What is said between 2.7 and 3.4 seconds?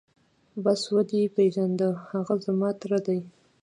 تره دى.